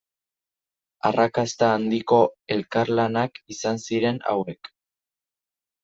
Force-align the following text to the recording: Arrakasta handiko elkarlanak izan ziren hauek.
Arrakasta 1.09 1.69
handiko 1.75 2.19
elkarlanak 2.57 3.41
izan 3.57 3.81
ziren 3.87 4.23
hauek. 4.33 4.77